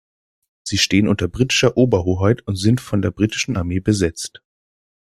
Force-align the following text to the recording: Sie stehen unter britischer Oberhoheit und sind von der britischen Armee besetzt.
Sie 0.63 0.79
stehen 0.79 1.07
unter 1.07 1.27
britischer 1.27 1.77
Oberhoheit 1.77 2.41
und 2.47 2.55
sind 2.55 2.81
von 2.81 3.03
der 3.03 3.11
britischen 3.11 3.55
Armee 3.55 3.81
besetzt. 3.81 4.41